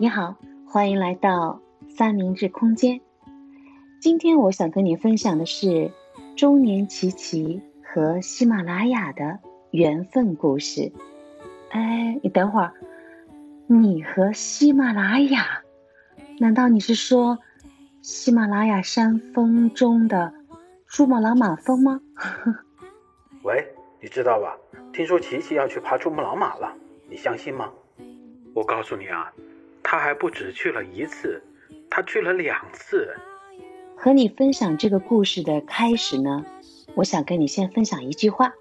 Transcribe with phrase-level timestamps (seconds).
[0.00, 3.00] 你好，欢迎来到三明治空间。
[4.00, 5.90] 今天我想跟你分享的是
[6.36, 9.40] 中年琪琪和喜马拉雅的
[9.72, 10.92] 缘分故事。
[11.70, 12.74] 哎，你等会儿，
[13.66, 15.64] 你和喜马拉雅？
[16.38, 17.40] 难道你是说
[18.00, 20.32] 喜马拉雅山峰中的
[20.86, 22.00] 珠穆朗玛峰吗？
[23.42, 23.66] 喂，
[24.00, 24.56] 你知道吧？
[24.92, 26.72] 听说琪琪要去爬珠穆朗玛了，
[27.10, 27.72] 你相信吗？
[28.54, 29.32] 我告诉你啊，
[29.90, 31.42] 他还不止去了一次，
[31.88, 33.08] 他去了两次。
[33.96, 36.44] 和你分享这个故事的开始呢，
[36.94, 38.52] 我想跟你先分享一句话。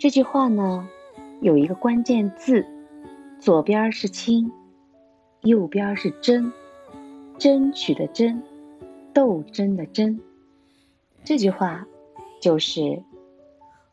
[0.00, 0.88] 这句话呢，
[1.40, 2.66] 有一个关键字，
[3.38, 4.50] 左边是亲，
[5.42, 6.52] 右边是真。
[7.38, 8.42] 争取的争，
[9.14, 10.18] 斗争的争，
[11.22, 11.86] 这句话
[12.40, 13.04] 就是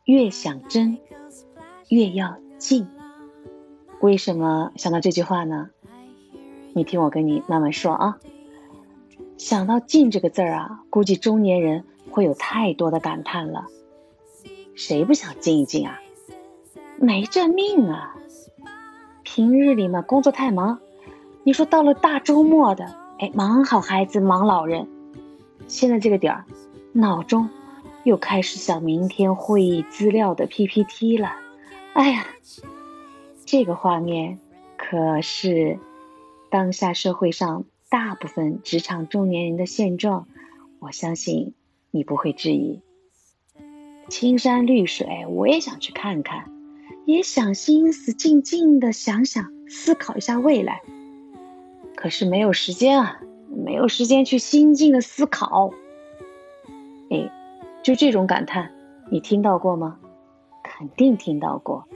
[0.04, 0.98] 越想争，
[1.90, 2.88] 越要静。
[4.00, 5.70] 为什么想到这句话呢？
[6.76, 8.18] 你听我跟你慢慢说啊。
[9.38, 13.64] 想到“静”这个字儿啊，估计中年人会有太多的感叹了。
[14.74, 15.98] 谁不想静一静啊？
[16.98, 18.14] 没这命啊！
[19.22, 20.78] 平日里嘛，工作太忙，
[21.44, 22.94] 你说到了大周末的。
[23.20, 24.86] 哎，忙好孩子，忙老人。
[25.68, 26.44] 现在这个点儿，
[26.92, 27.48] 脑中
[28.04, 31.32] 又开始想明天会议资料的 PPT 了。
[31.94, 32.26] 哎呀，
[33.46, 34.38] 这个画面
[34.76, 35.78] 可是
[36.56, 40.26] 当下社会上大部分职场中年人的现状。
[40.78, 41.52] 我相信
[41.90, 42.80] 你不会质疑。
[44.08, 46.50] 青山绿水，我也想去看看，
[47.04, 50.80] 也想心思静静的想想，思考一下未来。
[51.94, 53.20] 可是没有时间啊，
[53.54, 55.74] 没有时间去心境的思考。
[57.10, 57.30] 哎，
[57.82, 58.72] 就这种感叹，
[59.10, 59.98] 你听到过吗？
[60.64, 61.86] 肯定听到过，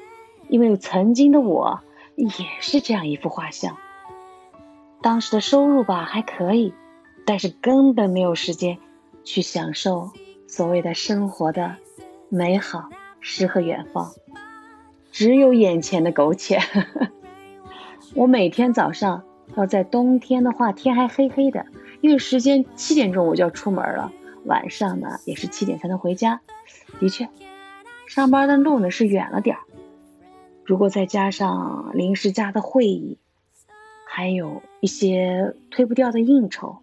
[0.50, 1.80] 因为曾经的我
[2.14, 2.28] 也
[2.60, 3.78] 是这样一幅画像。
[5.02, 6.74] 当时的收入吧还可以，
[7.24, 8.78] 但是根本没有时间
[9.24, 10.10] 去享受
[10.46, 11.76] 所谓的生活的
[12.28, 12.88] 美好
[13.20, 14.12] 诗和远方，
[15.10, 16.58] 只有眼前的苟且。
[18.14, 19.24] 我每天早上。
[19.56, 21.66] 要在冬天的话，天还黑黑的，
[22.02, 24.12] 因为时间七点钟我就要出门了。
[24.44, 26.40] 晚上呢，也是七点才能回家。
[27.00, 27.28] 的确，
[28.06, 29.62] 上班的路呢是远了点儿。
[30.64, 33.18] 如果再加上临时加的会议，
[34.12, 36.78] 还有一些推不掉的应酬，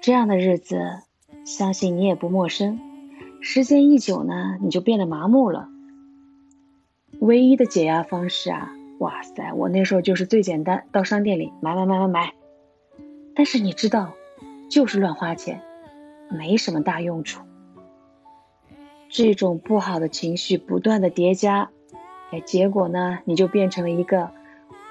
[0.00, 1.00] 这样的日子，
[1.44, 2.78] 相信你也不陌生。
[3.40, 5.68] 时间一久呢，你就变得麻木了。
[7.18, 8.72] 唯一的解压方式啊。
[9.00, 12.32] 哇塞，我那时候就是最简单，到商店里买买买买买。
[13.34, 14.14] 但是你知道，
[14.70, 15.62] 就是乱花钱，
[16.30, 17.42] 没什么大用处。
[19.08, 21.70] 这种不好的情绪不断的叠加，
[22.30, 24.30] 哎，结果呢，你就变成了一个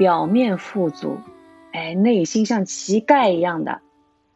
[0.04, 1.22] 表面富足，
[1.72, 3.82] 哎，内心像乞丐一样的，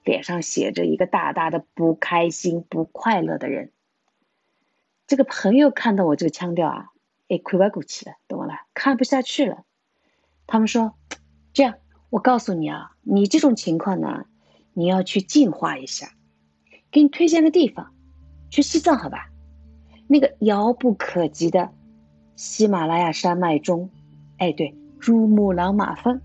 [0.06, 3.74] 脸上写着一个大大的不开心、不快乐的人。
[5.08, 6.86] 这个朋友看到我这个腔调啊。
[7.28, 8.54] 哎，亏歪骨气了，懂了？
[8.74, 9.66] 看不下去了。
[10.46, 10.94] 他们说
[11.52, 11.76] ：“这样，
[12.10, 14.24] 我告诉你啊，你这种情况呢，
[14.74, 16.12] 你要去净化一下。
[16.92, 17.94] 给你推荐个地方，
[18.50, 19.28] 去西藏，好吧？
[20.08, 21.74] 那个遥不可及的
[22.38, 23.90] 喜马拉雅山脉中，
[24.38, 26.22] 哎，对，珠穆朗玛峰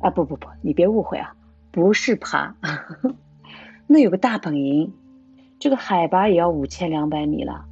[0.00, 1.34] 啊，不不不，你别误会啊，
[1.70, 2.54] 不是爬。
[3.86, 4.92] 那有个大本营，
[5.58, 7.66] 这个海拔也要五千两百米了。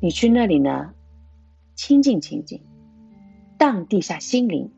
[0.00, 0.92] 你去那里呢？”
[1.76, 2.62] 清静清静，
[3.58, 4.72] 荡地下心灵，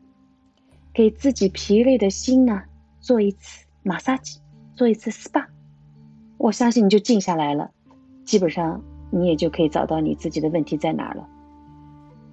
[0.93, 2.63] 给自己疲累的心呢
[2.99, 4.41] 做一次马杀鸡，
[4.75, 5.45] 做一次 SPA，
[6.37, 7.71] 我相信你就静下来了，
[8.25, 11.25] 基本上你也就可以找到你自己的问题在哪了。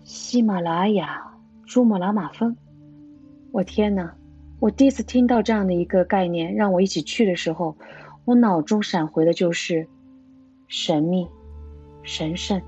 [0.02, 1.32] 喜马拉雅
[1.64, 2.56] 珠穆朗玛峰，
[3.56, 4.14] 我天哪！
[4.60, 7.74] 我第一次听到这样的一个概念，让我一起去的时候，
[8.26, 9.88] 我脑中闪回的就是
[10.68, 11.26] 神秘、
[12.02, 12.60] 神圣、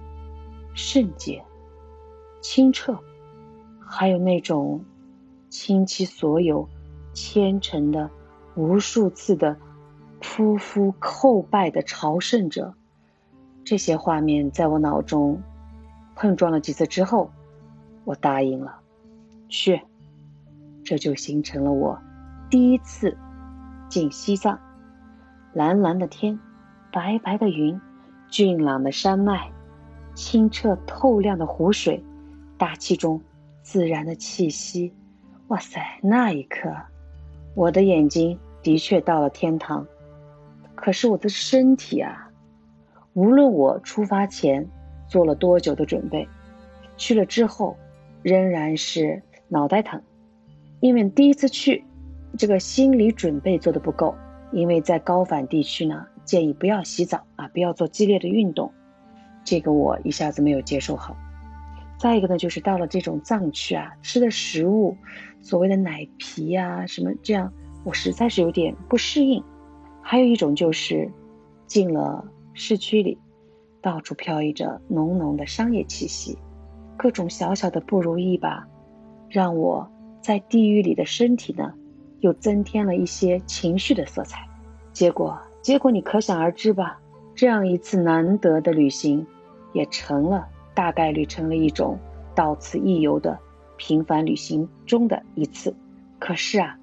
[0.73, 1.45] 圣洁。
[2.41, 2.99] 清澈，
[3.85, 4.83] 还有那种
[5.51, 6.67] 倾其所有、
[7.13, 8.09] 虔诚的、
[8.55, 9.59] 无数次的
[10.23, 12.73] 匍匐叩拜的朝圣者，
[13.63, 15.43] 这些画面在我脑中
[16.17, 17.31] 碰撞了几次之后，
[18.07, 18.81] 我答应了，
[19.51, 19.83] 去。
[20.89, 22.01] 这就形成了我
[22.49, 23.15] 第一次
[23.91, 24.59] 进西藏。
[25.53, 26.41] 蓝蓝的天，
[26.91, 27.79] 白白的云，
[28.31, 29.51] 俊朗的山脉，
[30.15, 32.03] 清澈透亮的湖水。
[32.57, 33.21] 大气中
[33.61, 34.95] 自然的气息，
[35.49, 36.01] 哇塞！
[36.03, 36.75] 那一刻，
[37.55, 39.87] 我的眼睛的确到了天堂，
[40.75, 42.31] 可是我的身体啊，
[43.13, 44.67] 无论我出发前
[45.07, 46.27] 做了多久的准备，
[46.97, 47.77] 去了之后
[48.23, 50.03] 仍然是脑袋疼，
[50.81, 51.85] 因为第一次去
[52.37, 54.15] 这个心理准备做的不够，
[54.53, 58.73] 因为在高反地区呢，建议不要洗澡啊，不要做激烈的运动，
[59.45, 61.17] 这个我一下子没有接受好。
[61.99, 64.97] 再一个呢，就是到了这种藏区啊，吃的食物，
[65.41, 67.53] 所谓的奶皮呀什么这样，
[67.85, 69.43] 我实在是有点不适应。
[70.01, 71.11] 还有一种就是
[71.67, 72.25] 进了
[72.55, 73.19] 市区里，
[73.83, 76.39] 到处飘溢着浓浓的商业气息，
[76.97, 78.69] 各种小小的不如意吧，
[79.29, 79.91] 让我
[80.29, 81.73] 在地狱里的身体呢，
[82.21, 84.47] 又增添了一些情绪的色彩。
[84.93, 87.01] 结果，结果你可想而知吧，
[87.35, 89.27] 这样一次难得的旅行，
[89.73, 90.47] 也成了。
[90.75, 91.99] 大概率成了一种
[92.35, 93.39] 到此一游的
[93.79, 95.75] 平凡旅行中的一次。
[96.19, 96.79] 可是啊，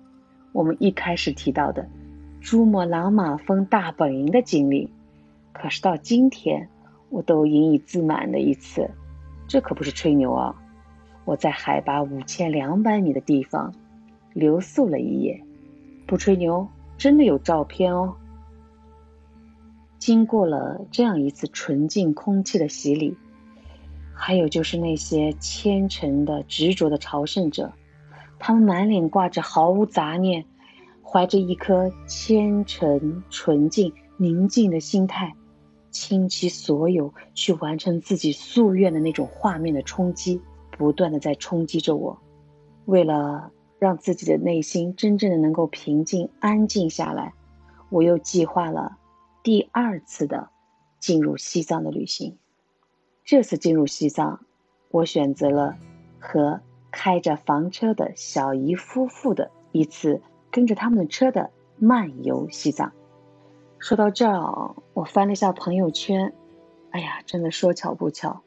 [0.51, 1.87] 我们一开始提到的
[2.41, 4.89] 珠穆朗玛峰大本营的经历，
[5.53, 6.67] 可是到今天
[7.09, 8.89] 我都引以自满的一次。
[9.47, 10.55] 这可不是吹牛啊！
[11.25, 13.73] 我在海拔五千两百米的地方
[14.31, 15.43] 留宿了一夜，
[16.07, 16.67] 不吹牛，
[16.97, 18.15] 真的有照片哦。
[19.97, 23.17] 经过了这样一次纯净空气的洗礼。
[24.17, 27.73] 还有就是那些虔诚的、执着的朝圣者，
[28.39, 30.45] 他们满脸挂着毫无杂念，
[31.03, 35.33] 怀着一颗虔诚、纯净、宁静的心态，
[35.91, 40.39] 倾其所有去完成自己夙愿的那种画面的冲击，
[40.77, 42.19] 不断的在冲击着我。
[42.85, 47.33] 为了让自己的内心真正的能够平静、安静下来，
[47.89, 48.97] 我又计划了
[49.43, 50.49] 第二次的
[50.99, 52.37] 进入西藏的旅行。
[53.23, 54.41] 这次进入西藏，
[54.91, 55.77] 我选择了
[56.19, 56.61] 和
[56.91, 62.93] 开着房车的小姨夫妇的一次跟着他们的车的漫游西藏。
[63.79, 66.33] 说到这儿，我翻了一下朋友圈，
[66.91, 68.41] 哎呀，真的说巧不巧，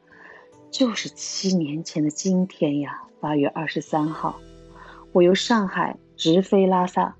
[0.71, 4.39] 就是七年前的今天呀，八月二十三号，
[5.11, 7.15] 我由上海直飞拉萨，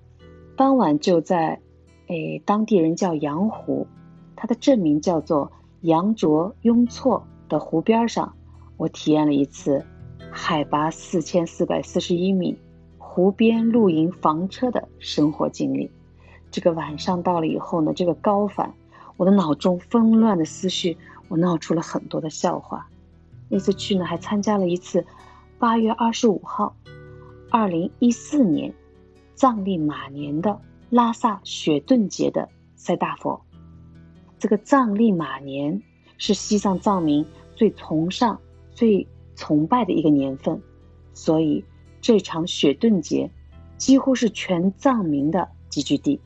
[0.56, 1.60] 当晚就在，
[2.08, 3.88] 哎，当地人叫羊湖，
[4.36, 5.52] 它的正名叫做
[5.82, 7.26] 羊卓雍措。
[7.50, 8.36] 的湖边上，
[8.78, 9.84] 我体验了一次
[10.30, 12.56] 海拔四千四百四十一米
[13.00, 15.90] 湖边露营房车的生活经历。
[16.52, 18.72] 这个晚上到了以后呢，这个高反，
[19.18, 20.96] 我的脑中纷乱的思绪，
[21.28, 22.88] 我闹出了很多的笑话。
[23.50, 25.06] 那次去呢，还参加了一次
[25.58, 26.76] 八月二十五号，
[27.50, 28.74] 二零一四年
[29.36, 33.42] 藏历马年的拉萨雪顿节的塞大佛。
[34.38, 35.82] 这个藏历马年
[36.18, 37.26] 是西藏藏民。
[37.56, 38.40] 最崇尚、
[38.72, 39.06] 最
[39.36, 40.62] 崇拜的一个年份，
[41.14, 41.66] 所以
[42.00, 43.30] 这场雪顿节
[43.78, 46.22] 几乎是全藏民的集聚地。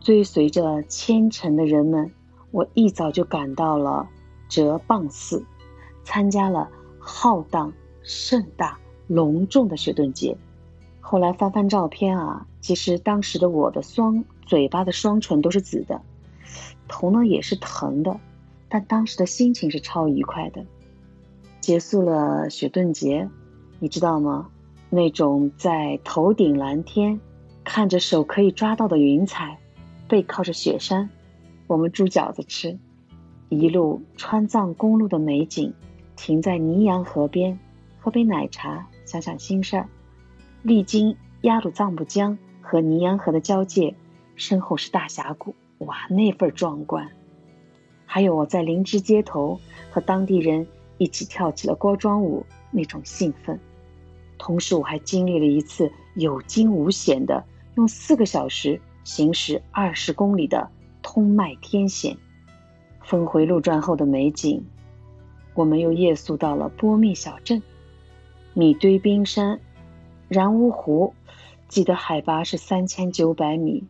[0.00, 2.10] 追随着虔诚的人们，
[2.50, 4.08] 我一早就赶到了
[4.48, 5.46] 哲蚌寺，
[6.10, 6.68] 参加了
[6.98, 7.72] 浩荡、
[8.02, 10.36] 盛大、隆重的雪顿节。
[10.98, 16.02] 后来翻翻照片啊，其实当时的我的双嘴巴的双唇都是紫的，
[16.88, 18.18] 头呢也是疼的。
[18.68, 20.66] 但当时的心情是超愉快的。
[21.60, 23.30] 结束了雪顿节，
[23.78, 24.48] 你知道吗？
[24.88, 27.20] 那种在头顶蓝天，
[27.62, 29.60] 看着手可以抓到的云彩，
[30.08, 31.08] 背靠着雪山，
[31.68, 32.80] 我们煮饺子吃，
[33.48, 35.72] 一路川藏公路的美景，
[36.22, 37.58] 停在尼洋河边，
[37.98, 39.88] 喝杯奶茶，想想心事儿。
[40.60, 43.94] 历经雅鲁藏布江和尼洋河的交界，
[44.36, 47.08] 身后是大峡谷，哇，那份壮观！
[48.04, 49.58] 还有我在林芝街头
[49.90, 50.66] 和当地人
[50.98, 53.58] 一起跳起了锅庄舞，那种兴奋。
[54.36, 57.42] 同时，我还经历了一次有惊无险的
[57.76, 60.68] 用四个小时行驶二十公里的
[61.00, 62.14] 通麦天险。
[63.02, 64.62] 峰回路转后的美景，
[65.54, 67.62] 我们又夜宿到了波密小镇、
[68.54, 69.60] 米堆冰山、
[70.28, 71.14] 然乌湖，
[71.68, 73.84] 记得海拔是三千九百米。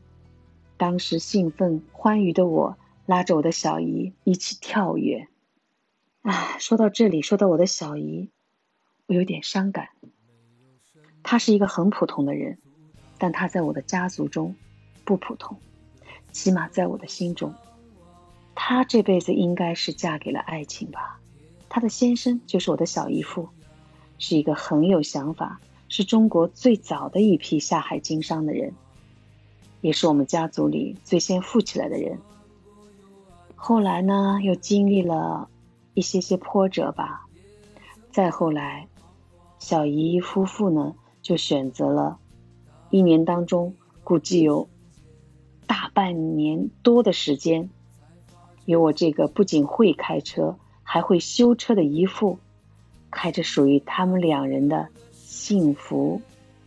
[0.77, 2.77] 当时兴奋欢愉的我。
[3.07, 5.27] 拉着我的小姨一起跳跃，
[6.23, 8.31] 啊，说到这里，说到我的小姨，
[9.07, 9.89] 我有点伤感。
[11.25, 12.59] 她是一个很普通的人，
[13.19, 14.55] 但她在我的家族中
[15.05, 15.59] 不普通，
[16.31, 17.53] 起码在我的心中，
[18.55, 21.20] 她这辈子应该是嫁给了爱情吧。
[21.71, 23.49] 她的先生就是我的小姨父，
[24.19, 28.75] 是一个很有想法，是中国最早的一批下海经商的人，
[29.81, 32.19] 也是我们家族里最先富起来的人。
[33.55, 35.49] 后来呢，又经历了
[35.95, 37.27] 一些些波折吧。
[38.11, 38.89] 再后来，
[39.61, 42.19] 小姨夫妇呢就选择了，
[42.91, 44.69] 一年当中估计有
[45.69, 47.71] 大半年多的时间，
[48.65, 50.59] 由我这个不仅会开车
[50.93, 52.41] 还会修车的姨父，
[53.13, 56.21] 开着属于他们两人的幸福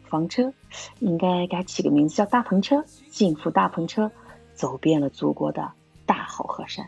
[0.05, 0.53] 房车，
[1.01, 4.09] 应该给它起个名字叫大篷车，幸福大篷车，
[4.53, 5.73] 走遍了祖国的
[6.05, 6.87] 大好河山。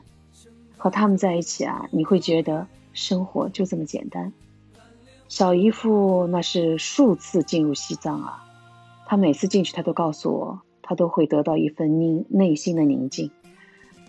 [0.78, 4.32] 和他们在一起啊，你会觉得生活就这么简单。
[5.28, 8.46] 小姨父那是数次进入西藏啊，
[9.08, 13.30] 他每次进去，他都告诉我，他都会得到一份宁内心的宁静。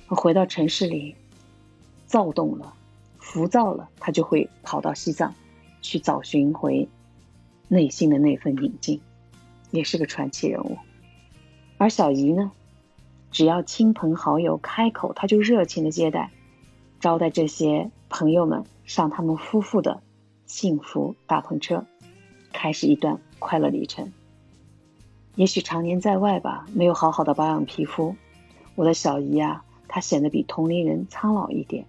[0.07, 1.17] 回到城市里，
[2.07, 2.75] 躁动了，
[3.37, 5.35] 浮躁了，他就会跑到西藏，
[5.83, 6.89] 去找寻回
[7.69, 9.03] 内心的那份宁静，
[9.71, 10.79] 也是个传奇人物。
[11.77, 12.51] 而小姨呢，
[13.31, 16.31] 只要亲朋好友开口，他就热情的接待，
[16.99, 20.01] 招待这些朋友们上他们夫妇的
[20.47, 21.85] 幸福大篷车，
[22.55, 24.15] 开始一段快乐旅程。
[25.35, 28.17] 也许常年在外吧，没有好好的保养皮肤，
[28.77, 29.63] 我的小姨啊。
[29.89, 31.85] 她显得比同龄人苍老一点，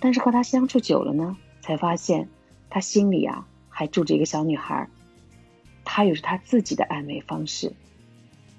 [0.00, 2.28] 但是和他相处久了呢，才发现
[2.70, 4.88] 他心里啊还住着一个小女孩。
[5.84, 7.72] 她有着她自己的暧昧方式。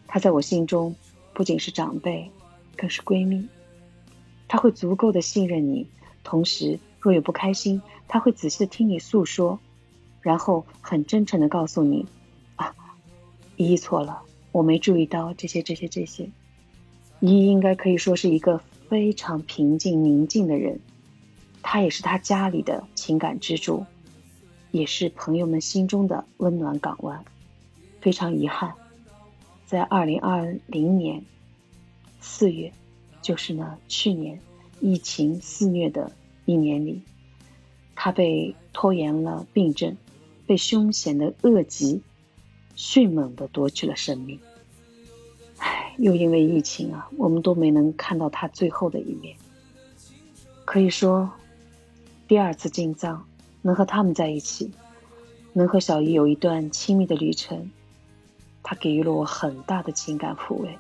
[0.08, 0.96] 她在我心中
[1.34, 2.30] 不仅是长辈，
[2.76, 3.48] 更是闺蜜。
[4.48, 5.88] 她会足够的信任你，
[6.24, 9.60] 同时若有不开心，她会仔细的听你诉说，
[10.20, 12.06] 然后很真诚的告诉你
[12.58, 12.76] ：“啊，
[13.56, 16.30] 依依错了，我没注意到这些这些这些。”
[17.22, 18.58] 依依应该可以说是一个
[18.90, 20.82] 非常平静宁静的人，
[21.64, 23.86] 他也是他家里的情感支柱，
[24.72, 27.24] 也是朋友们心中的温暖港湾。
[28.02, 28.74] 非常遗憾，
[29.66, 31.24] 在二零二零年
[32.20, 32.74] 四月，
[33.22, 34.40] 就是呢去年
[34.80, 36.12] 疫情肆虐的
[36.46, 37.02] 一年里，
[37.96, 39.96] 他被拖延了病症，
[40.48, 42.02] 被凶险的恶疾
[42.76, 44.40] 迅猛的夺去了生命。
[45.98, 49.38] 又因为疫情啊，我们都没能看到他最后的一面。
[50.66, 51.30] 可以说，
[52.32, 53.26] 第二次进藏，
[53.62, 54.72] 能和他们在一起，
[55.52, 57.70] 能和小姨有一段亲密的旅程，
[58.64, 60.78] 他给予了我很大的情感抚慰。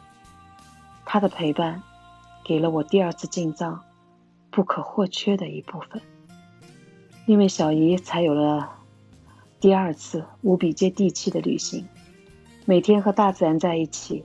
[1.04, 1.84] 他的陪伴，
[2.46, 3.82] 给了我第二次进藏
[4.50, 6.02] 不可或缺的一部分。
[7.26, 8.72] 因为小姨，才有了
[9.60, 11.86] 第二次无比接地气的旅行，
[12.64, 14.24] 每天和大自然在一起。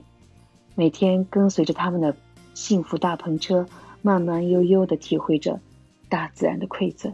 [0.75, 2.15] 每天跟随着他们的
[2.53, 3.67] 幸福大篷车，
[4.01, 5.59] 慢慢悠悠地体会着
[6.09, 7.13] 大自然的馈赠。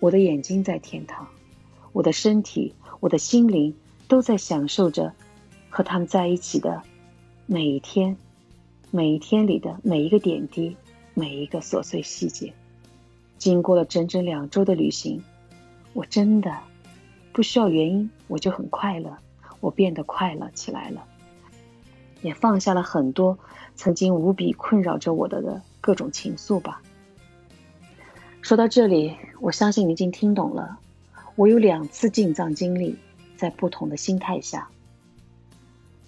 [0.00, 1.28] 我的眼睛在天堂，
[1.92, 3.76] 我的身体、我的心灵
[4.06, 5.12] 都在享受着
[5.70, 6.82] 和他们在一起的
[7.46, 8.16] 每一天，
[8.90, 10.76] 每一天里的每一个点滴，
[11.14, 12.52] 每一个琐碎细节。
[13.38, 15.22] 经过了整整两周的旅行，
[15.92, 16.58] 我真的
[17.32, 19.16] 不需要原因，我就很快乐，
[19.60, 21.04] 我变得快乐起来了。
[22.20, 23.38] 也放下了很多
[23.76, 26.82] 曾经无比困扰着我的的各种情愫吧。
[28.48, 30.78] 说到这里，我相信你已经听懂了。
[31.36, 32.96] 我有两次进藏经历，
[33.36, 34.70] 在不同的心态下，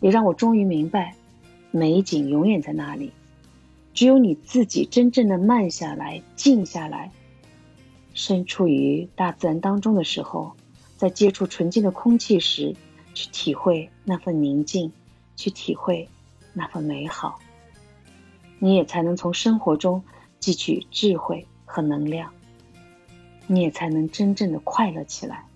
[0.01, 1.15] 也让我终于明白，
[1.71, 3.13] 美景永远在那里，
[3.93, 7.13] 只有你自己真正的慢下来、静下来，
[8.15, 10.53] 身处于大自然当中的时候，
[10.97, 12.75] 在接触纯净的空气时，
[13.13, 14.91] 去体会那份宁静。
[15.37, 16.09] 去体会
[16.55, 17.39] 那份美好，
[18.59, 20.03] 你也才能从生活中
[20.41, 22.33] 汲取智慧和能量，
[23.47, 25.47] 你也才能真正的快乐起来。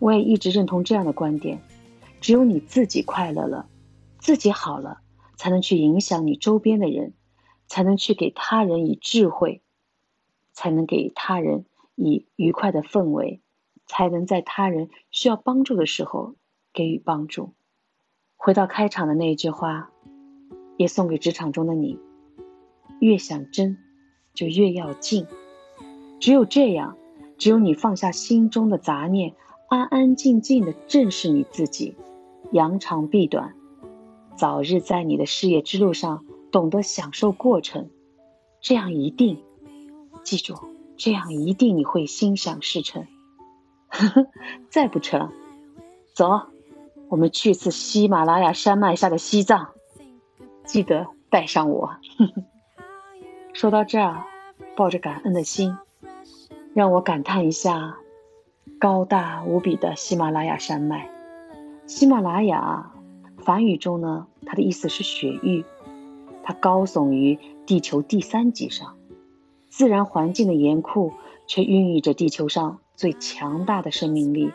[0.00, 1.62] 我也一直认同这样的观点：
[2.20, 3.68] 只有你自己快乐了，
[4.18, 5.00] 自己好了，
[5.36, 7.14] 才能去影响你周边的人，
[7.68, 9.62] 才能去给他人以智慧，
[10.52, 13.40] 才能给他人以愉快的氛围，
[13.86, 16.34] 才能在他人需要帮助的时候
[16.72, 17.54] 给予帮助。
[18.36, 19.90] 回到开场的那一句话，
[20.76, 21.98] 也送给职场中的你：
[23.00, 23.76] 越想争，
[24.34, 25.26] 就越要静。
[26.18, 26.96] 只有这样，
[27.38, 29.34] 只有你放下心中的杂念，
[29.68, 31.94] 安安静静的正视你自己，
[32.52, 33.54] 扬长避短，
[34.36, 37.88] 早日在你的事业之路上懂得享受过程。
[38.60, 39.42] 这样一定，
[40.22, 40.54] 记住，
[40.96, 43.06] 这样一定你会心想事成。
[43.88, 44.26] 呵 呵
[44.68, 45.32] 再不成，
[46.14, 46.42] 走。
[47.08, 49.70] 我们去次喜马拉雅山脉下的西藏，
[50.64, 51.86] 记得带上我。
[51.86, 52.44] 呵 呵
[53.60, 54.24] 说到这儿，
[54.74, 55.76] 抱着感恩的心，
[56.72, 57.98] 让我感叹一下
[58.78, 61.10] 高大无比的喜马拉雅山脉。
[61.86, 62.90] 喜马拉雅，
[63.36, 65.66] 梵语中呢，它的意思是雪域，
[66.42, 68.96] 它高耸于地球第三极上，
[69.68, 71.12] 自然环境的严酷，
[71.46, 74.50] 却孕育着地球上最强大的生命力。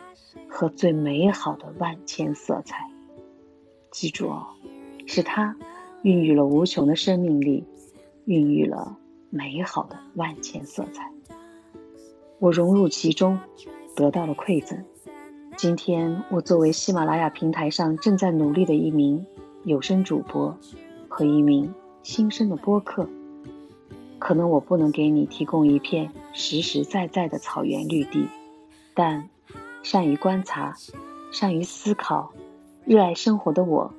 [0.48, 2.90] 和最美好的万千色彩，
[3.92, 4.46] 记住哦，
[5.06, 5.54] 是它
[6.02, 7.64] 孕育了无穷的生命力，
[8.26, 8.98] 孕育了
[9.30, 11.10] 美好的万千色彩。
[12.38, 13.38] 我融入其中，
[13.94, 14.84] 得到了馈赠，
[15.56, 19.24] 今天我作为喜马拉雅平台上正在努力的一名
[19.64, 20.56] 有声主播
[21.08, 23.08] 和一名新生的播客，
[24.18, 28.28] 可能我不能给你提供一片实实在在的草原绿地，
[28.92, 29.30] 但
[29.82, 30.74] 善于观察、
[31.30, 32.32] 善于思考、
[32.84, 33.94] 热爱生活的我，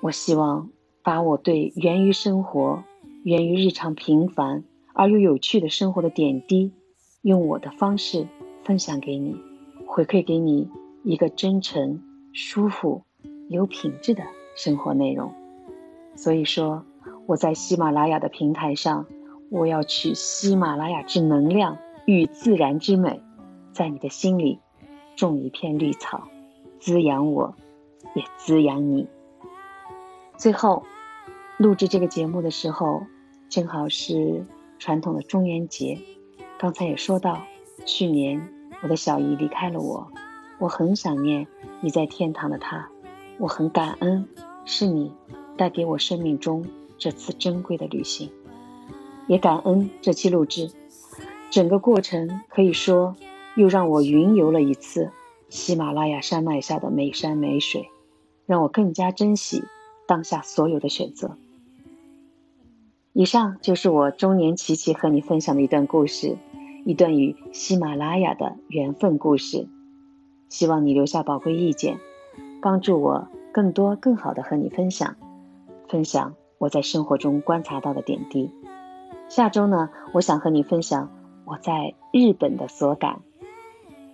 [0.00, 0.68] 我希望
[1.02, 2.84] 把我对源于生活、
[3.22, 6.72] 源于日常平凡而又有趣的生活的点滴，
[7.22, 8.26] 用我的方式
[8.64, 9.36] 分享给你，
[9.86, 10.68] 回馈给你
[11.04, 13.02] 一个真诚、舒服、
[13.48, 14.22] 有品质的
[14.54, 15.32] 生活内容。
[16.14, 16.84] 所以说。
[17.26, 19.06] 我在喜马拉雅的平台上，
[19.50, 23.22] 我要取喜马拉雅之能量与自然之美，
[23.72, 24.58] 在你的心里
[25.14, 26.24] 种一片绿草，
[26.80, 27.54] 滋养我，
[28.16, 29.06] 也滋养你。
[30.36, 30.82] 最后，
[31.60, 33.02] 录制这个节目的时候，
[33.50, 34.46] 正好是
[34.78, 35.98] 传统的中元节。
[36.58, 37.42] 刚才也说到，
[37.84, 38.48] 去年
[38.82, 40.10] 我的小姨离开了我，
[40.58, 41.46] 我很想念
[41.82, 42.88] 你在天堂的她，
[43.36, 44.26] 我很感恩
[44.64, 45.12] 是你
[45.58, 46.64] 带给我生命中。
[46.96, 48.32] 这次珍贵的旅行，
[49.26, 50.70] 也感恩这期录制，
[51.50, 53.14] 整个过程可以说
[53.54, 55.10] 又让我云游了一次
[55.50, 57.90] 喜马拉雅山脉下的美山美水，
[58.46, 59.62] 让我更加珍惜
[60.06, 61.36] 当下所有的选择。
[63.12, 66.38] 以上就是我中年琪琪和你分享的一段故事，
[66.84, 69.68] 一段与喜马拉雅的缘分故事。
[70.48, 71.98] 希望你留下宝贵意见，
[72.62, 75.16] 帮助我更多更好的和你分享，
[75.88, 76.34] 分享。
[76.58, 78.50] 我在生活中观察到的点滴。
[79.28, 81.10] 下周呢，我想和你分享
[81.46, 83.20] 我在日本的所感。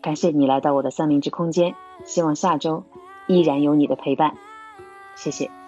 [0.01, 1.75] 感谢你来到我的三明治空间，
[2.05, 2.85] 希望下周
[3.27, 4.37] 依然有你的陪伴。
[5.17, 5.66] 谢谢。